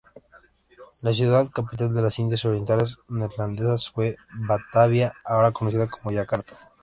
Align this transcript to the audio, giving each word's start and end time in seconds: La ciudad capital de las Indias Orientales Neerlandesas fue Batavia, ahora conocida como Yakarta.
La 1.03 1.13
ciudad 1.13 1.51
capital 1.53 1.93
de 1.93 2.01
las 2.01 2.17
Indias 2.17 2.43
Orientales 2.45 2.97
Neerlandesas 3.07 3.91
fue 3.91 4.17
Batavia, 4.33 5.13
ahora 5.23 5.51
conocida 5.51 5.91
como 5.91 6.11
Yakarta. 6.11 6.57